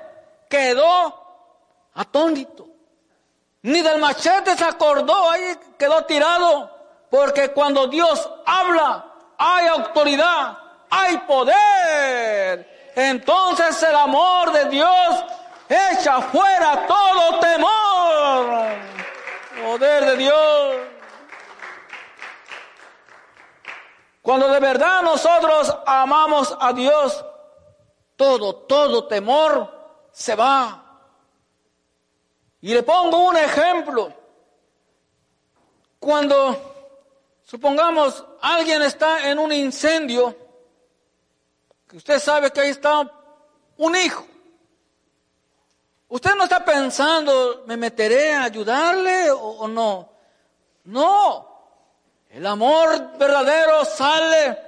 [0.50, 2.68] quedó atónito.
[3.64, 6.72] Ni del machete se acordó, ahí quedó tirado.
[7.10, 9.06] Porque cuando Dios habla,
[9.38, 10.58] hay autoridad,
[10.90, 12.94] hay poder.
[12.96, 15.24] Entonces el amor de Dios
[15.70, 18.66] echa fuera todo temor.
[19.64, 20.76] Poder de Dios.
[24.22, 27.24] Cuando de verdad nosotros amamos a Dios,
[28.16, 29.72] todo, todo temor
[30.12, 30.82] se va.
[32.62, 34.12] Y le pongo un ejemplo.
[36.00, 40.36] Cuando, supongamos, alguien está en un incendio,
[41.88, 43.08] que usted sabe que ahí está
[43.78, 44.26] un hijo.
[46.08, 50.10] Usted no está pensando, ¿me meteré a ayudarle o, no?
[50.86, 51.56] No.
[52.30, 54.64] El amor verdadero sale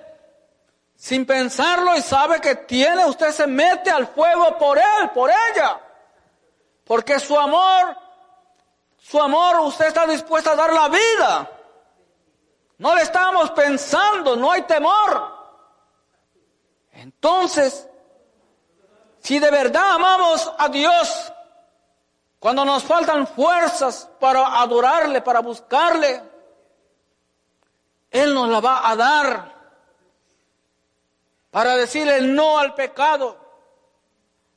[0.95, 5.79] sin pensarlo y sabe que tiene, usted se mete al fuego por él, por ella.
[6.83, 7.95] Porque su amor,
[8.97, 11.51] su amor, usted está dispuesto a dar la vida.
[12.79, 15.35] No le estamos pensando, no hay temor.
[16.93, 17.86] Entonces,
[19.27, 21.33] si de verdad amamos a Dios,
[22.39, 26.23] cuando nos faltan fuerzas para adorarle, para buscarle,
[28.09, 29.53] Él nos la va a dar
[31.51, 33.37] para decirle no al pecado,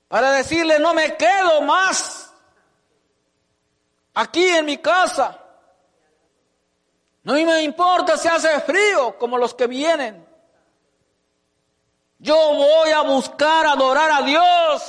[0.07, 2.33] para decirle no me quedo más
[4.15, 5.37] aquí en mi casa.
[7.25, 10.30] No me importa si hace frío como los que vienen.
[12.21, 14.83] Yo voy a buscar adorar a Dios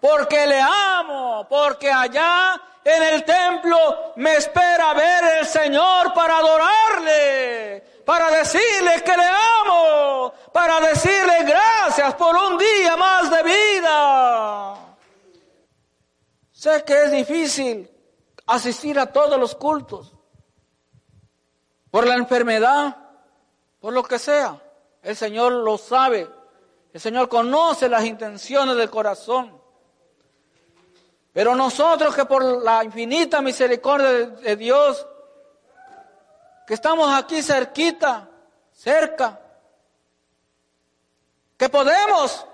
[0.00, 8.02] porque le amo, porque allá en el templo me espera ver el Señor para adorarle,
[8.04, 14.74] para decirle que le amo, para decirle gracias por un día más de vida.
[16.50, 17.88] Sé que es difícil
[18.46, 20.12] asistir a todos los cultos
[21.92, 22.96] por la enfermedad,
[23.78, 24.63] por lo que sea.
[25.04, 26.28] El Señor lo sabe.
[26.92, 29.60] El Señor conoce las intenciones del corazón.
[31.32, 35.06] Pero nosotros que por la infinita misericordia de, Dios,
[36.66, 38.30] que estamos aquí cerquita,
[38.72, 39.40] cerca,
[41.56, 42.46] que podemos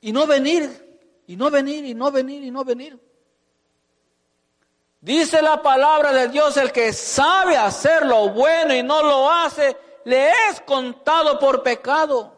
[0.00, 2.98] y no venir, y no venir, y no venir, y no venir.
[5.00, 9.76] Dice la palabra de Dios, el que sabe hacer lo bueno y no lo hace,
[10.04, 12.32] le es contado por pecado.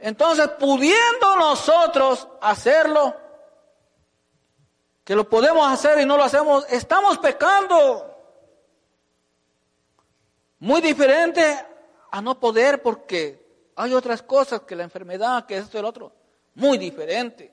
[0.00, 3.16] Entonces, pudiendo nosotros hacerlo,
[5.04, 8.08] que lo podemos hacer y no lo hacemos, estamos pecando.
[10.58, 11.66] Muy diferente
[12.10, 16.12] a no poder porque hay otras cosas que la enfermedad, que esto y el otro.
[16.54, 17.52] Muy diferente.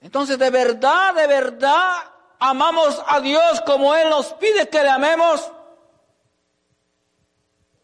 [0.00, 1.92] Entonces, de verdad, de verdad,
[2.38, 5.52] amamos a Dios como Él nos pide que le amemos.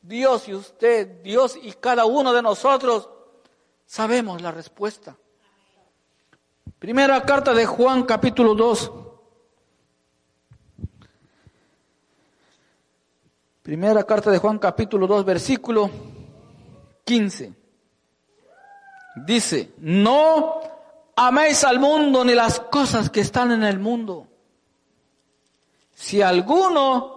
[0.07, 3.11] Dios y usted, Dios y cada uno de nosotros
[3.85, 5.17] sabemos la respuesta.
[6.79, 8.93] Primera carta de Juan capítulo 2.
[13.63, 15.91] Primera carta de Juan capítulo 2 versículo
[17.05, 17.53] 15.
[19.27, 20.61] Dice, no
[21.17, 24.29] améis al mundo ni las cosas que están en el mundo.
[25.93, 27.16] Si alguno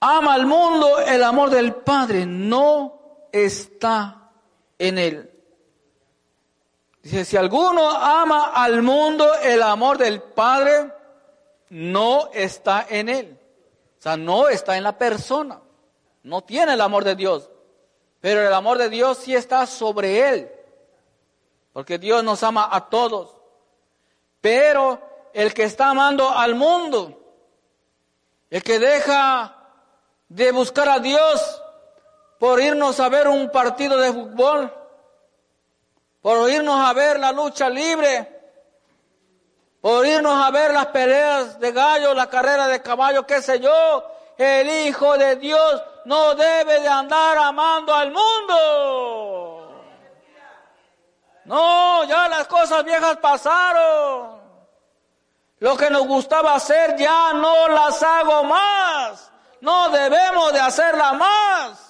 [0.00, 4.30] ama al mundo, el amor del Padre no está
[4.78, 5.30] en él.
[7.02, 10.92] Dice, si alguno ama al mundo, el amor del Padre
[11.70, 13.40] no está en él.
[13.98, 15.60] O sea, no está en la persona.
[16.22, 17.50] No tiene el amor de Dios.
[18.20, 20.52] Pero el amor de Dios sí está sobre él.
[21.72, 23.36] Porque Dios nos ama a todos.
[24.40, 25.00] Pero
[25.32, 27.18] el que está amando al mundo,
[28.50, 29.57] el que deja
[30.28, 31.62] de buscar a Dios
[32.38, 34.72] por irnos a ver un partido de fútbol,
[36.20, 38.38] por irnos a ver la lucha libre,
[39.80, 44.04] por irnos a ver las peleas de gallo, la carrera de caballo, qué sé yo.
[44.36, 49.58] El Hijo de Dios no debe de andar amando al mundo.
[51.44, 54.38] No, ya las cosas viejas pasaron.
[55.60, 59.27] Lo que nos gustaba hacer ya no las hago más.
[59.60, 61.88] No debemos de hacerla más.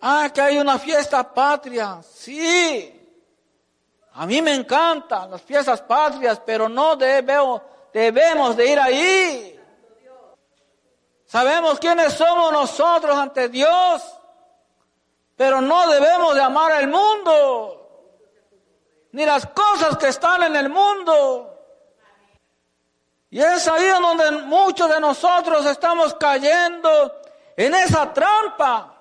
[0.00, 2.00] Ah, que hay una fiesta patria.
[2.02, 2.92] Sí.
[4.14, 7.60] A mí me encantan las fiestas patrias, pero no debemos,
[7.92, 9.60] debemos de ir ahí.
[11.26, 14.02] Sabemos quiénes somos nosotros ante Dios,
[15.34, 18.12] pero no debemos de amar al mundo,
[19.12, 21.55] ni las cosas que están en el mundo.
[23.36, 27.20] Y es ahí donde muchos de nosotros estamos cayendo
[27.54, 28.96] en esa trampa.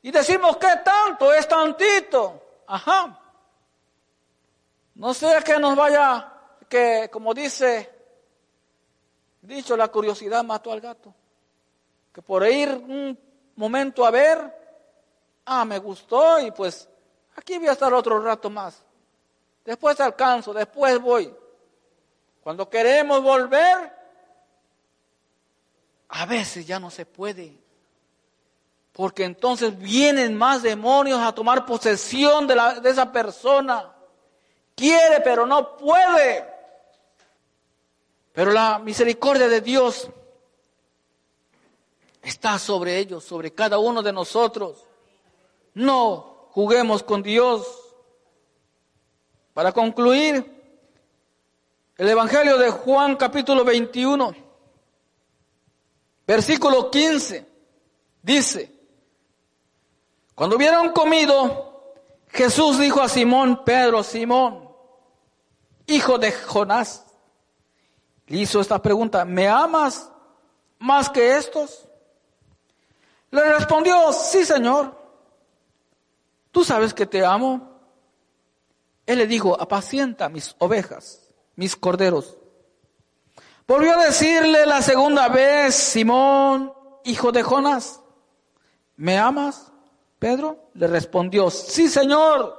[0.00, 1.34] Y decimos, ¿qué tanto?
[1.34, 2.60] Es tantito.
[2.68, 3.18] Ajá.
[4.94, 6.32] No sé que nos vaya,
[6.68, 7.92] que como dice,
[9.42, 11.12] dicho, la curiosidad mató al gato.
[12.12, 13.18] Que por ir un
[13.56, 14.38] momento a ver,
[15.44, 16.88] ah, me gustó y pues
[17.34, 18.80] aquí voy a estar otro rato más.
[19.64, 21.39] Después alcanzo, después voy.
[22.50, 23.92] Cuando queremos volver,
[26.08, 27.56] a veces ya no se puede.
[28.90, 33.94] Porque entonces vienen más demonios a tomar posesión de, la, de esa persona.
[34.74, 36.44] Quiere, pero no puede.
[38.32, 40.10] Pero la misericordia de Dios
[42.20, 44.84] está sobre ellos, sobre cada uno de nosotros.
[45.72, 47.64] No juguemos con Dios.
[49.54, 50.59] Para concluir,
[52.00, 54.34] el Evangelio de Juan capítulo 21,
[56.26, 57.46] versículo 15,
[58.22, 58.74] dice,
[60.34, 61.92] cuando hubieron comido,
[62.28, 64.66] Jesús dijo a Simón, Pedro, Simón,
[65.84, 67.04] hijo de Jonás,
[68.28, 70.10] le hizo esta pregunta, ¿me amas
[70.78, 71.86] más que estos?
[73.30, 74.98] Le respondió, sí, Señor,
[76.50, 77.78] tú sabes que te amo.
[79.04, 81.26] Él le dijo, apacienta mis ovejas
[81.60, 82.38] mis corderos.
[83.68, 86.72] Volvió a decirle la segunda vez, Simón,
[87.04, 88.00] hijo de Jonás,
[88.96, 89.70] ¿me amas?
[90.18, 92.56] Pedro le respondió, sí, Señor,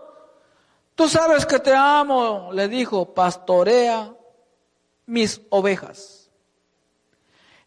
[0.93, 4.13] tú sabes que te amo, le dijo, pastorea
[5.07, 6.29] mis ovejas.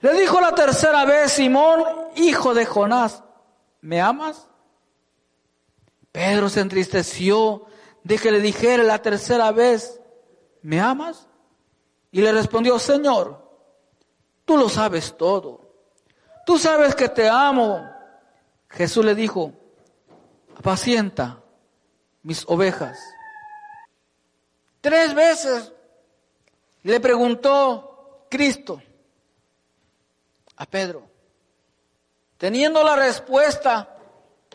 [0.02, 1.82] Le dijo la tercera vez, Simón,
[2.14, 3.24] hijo de Jonás,
[3.80, 4.46] ¿me amas?
[6.12, 7.66] Pedro se entristeció
[8.04, 10.00] de que le dijera la tercera vez,
[10.64, 11.28] ¿me amas?
[12.10, 13.38] Y le respondió, Señor,
[14.44, 15.60] tú lo sabes todo.
[16.46, 17.86] Tú sabes que te amo.
[18.70, 19.52] Jesús le dijo,
[20.56, 21.42] apacienta
[22.22, 22.98] mis ovejas.
[24.80, 25.72] Tres veces
[26.82, 28.82] le preguntó Cristo
[30.56, 31.06] a Pedro,
[32.38, 33.98] teniendo la respuesta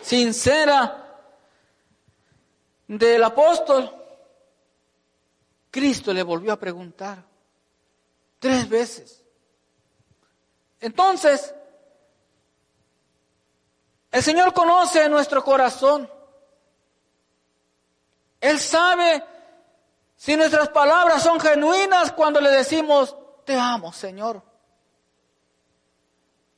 [0.01, 1.19] sincera
[2.87, 3.98] del apóstol,
[5.71, 7.23] Cristo le volvió a preguntar
[8.39, 9.23] tres veces.
[10.79, 11.53] Entonces,
[14.11, 16.09] el Señor conoce nuestro corazón.
[18.41, 19.23] Él sabe
[20.15, 23.15] si nuestras palabras son genuinas cuando le decimos,
[23.45, 24.41] te amo, Señor.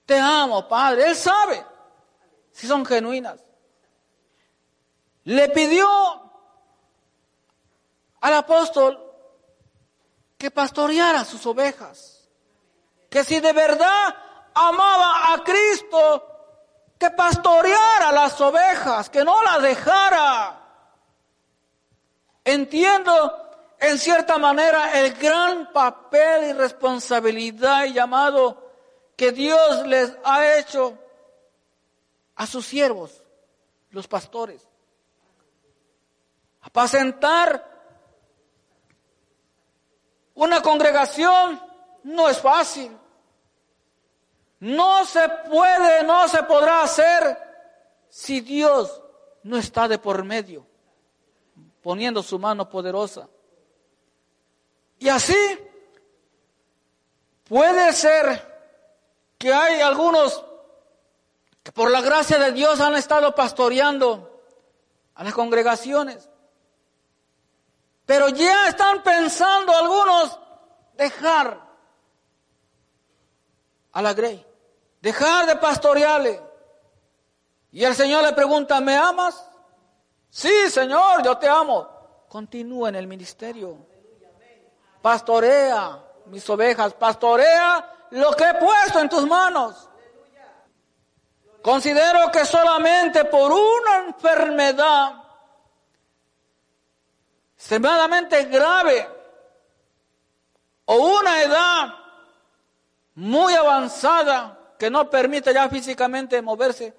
[0.05, 1.07] Te amo, Padre.
[1.09, 1.65] Él sabe
[2.51, 3.39] si son genuinas.
[5.23, 6.30] Le pidió
[8.21, 8.99] al apóstol
[10.37, 12.29] que pastoreara sus ovejas.
[13.09, 14.15] Que si de verdad
[14.53, 16.27] amaba a Cristo,
[16.97, 20.57] que pastoreara las ovejas, que no las dejara.
[22.43, 23.49] Entiendo
[23.79, 28.71] en cierta manera el gran papel y responsabilidad y llamado
[29.15, 30.97] que Dios les ha hecho
[32.35, 33.23] a sus siervos,
[33.89, 34.67] los pastores.
[36.61, 37.71] Apacentar
[40.35, 41.61] una congregación
[42.03, 42.97] no es fácil.
[44.59, 47.37] No se puede, no se podrá hacer
[48.09, 49.01] si Dios
[49.43, 50.67] no está de por medio,
[51.81, 53.27] poniendo su mano poderosa.
[54.99, 55.57] Y así
[57.45, 58.51] puede ser
[59.39, 60.45] que hay algunos
[61.63, 64.43] que por la gracia de Dios han estado pastoreando
[65.15, 66.29] a las congregaciones.
[68.11, 70.37] Pero ya están pensando algunos
[70.95, 71.57] dejar
[73.93, 74.45] a la Grey,
[74.99, 76.41] dejar de pastorearle.
[77.71, 79.41] Y el Señor le pregunta, ¿me amas?
[80.29, 82.25] Sí, Señor, yo te amo.
[82.27, 83.77] Continúa en el ministerio.
[85.01, 89.87] Pastorea mis ovejas, pastorea lo que he puesto en tus manos.
[91.61, 95.20] Considero que solamente por una enfermedad
[97.61, 99.07] extremadamente grave
[100.85, 101.93] o una edad
[103.13, 106.91] muy avanzada que no permite ya físicamente moverse,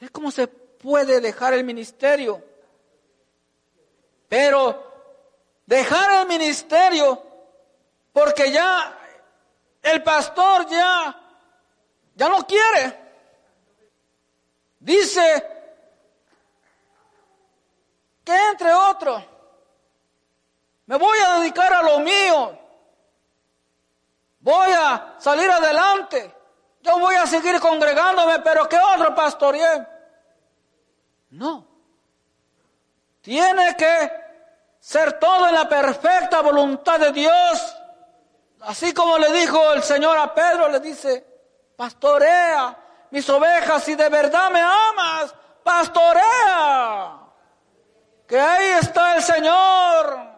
[0.00, 2.42] es como se puede dejar el ministerio.
[4.26, 4.90] Pero
[5.66, 7.22] dejar el ministerio
[8.10, 8.98] porque ya
[9.82, 11.22] el pastor ya
[12.14, 13.00] ya no quiere.
[14.80, 15.46] Dice
[18.24, 19.35] que entre otros
[20.86, 22.58] me voy a dedicar a lo mío.
[24.40, 26.32] Voy a salir adelante.
[26.80, 29.86] Yo voy a seguir congregándome, pero ¿qué otro pastoree?
[31.30, 31.66] No.
[33.20, 34.10] Tiene que
[34.78, 37.76] ser todo en la perfecta voluntad de Dios.
[38.60, 41.26] Así como le dijo el Señor a Pedro, le dice,
[41.76, 42.78] pastorea
[43.10, 45.34] mis ovejas si de verdad me amas,
[45.64, 47.18] pastorea.
[48.28, 50.35] Que ahí está el Señor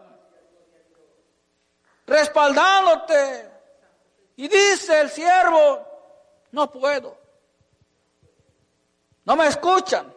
[2.08, 3.50] respaldándote.
[4.36, 5.86] Y dice el siervo,
[6.52, 7.16] no puedo.
[9.24, 10.12] No me escuchan.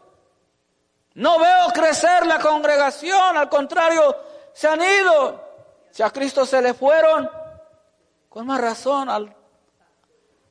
[1.13, 4.15] No veo crecer la congregación, al contrario,
[4.53, 5.43] se han ido.
[5.91, 7.29] Si a Cristo se le fueron,
[8.29, 9.35] con más razón al,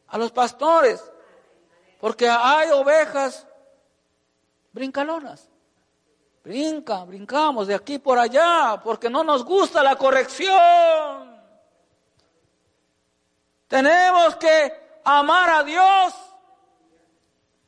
[0.09, 1.03] a los pastores,
[1.99, 3.47] porque hay ovejas
[4.72, 5.49] brincalonas.
[6.45, 11.30] Brinca, brincamos de aquí por allá, porque no nos gusta la corrección.
[13.71, 16.12] Tenemos que amar a Dios,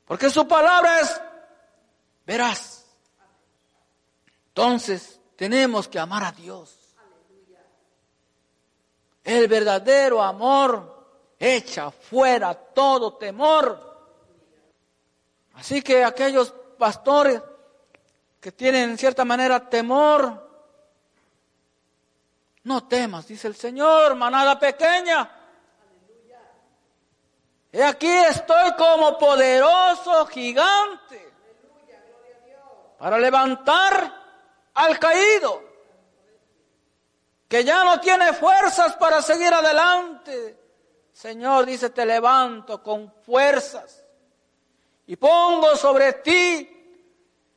[0.05, 1.21] porque su palabra es
[2.27, 2.85] veraz.
[4.49, 6.77] Entonces, tenemos que amar a Dios.
[9.23, 11.07] El verdadero amor
[11.39, 13.79] echa fuera todo temor.
[15.55, 17.41] Así que aquellos pastores
[18.41, 20.51] que tienen en cierta manera temor,
[22.65, 25.42] no temas, dice el Señor, manada pequeña,
[27.73, 31.33] Y aquí estoy como poderoso gigante
[32.99, 34.13] para levantar
[34.75, 35.63] al caído,
[37.49, 40.59] que ya no tiene fuerzas para seguir adelante.
[41.13, 44.05] Señor dice, te levanto con fuerzas
[45.07, 46.69] y pongo sobre ti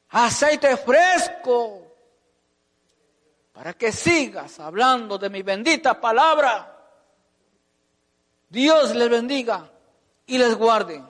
[0.10, 1.82] aceite fresco
[3.52, 6.72] para que sigas hablando de mi bendita palabra.
[8.50, 9.72] Dios les bendiga
[10.28, 11.02] y les guarde.